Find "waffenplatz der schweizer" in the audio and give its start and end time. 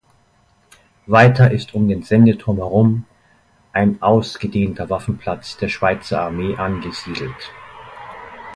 4.89-6.23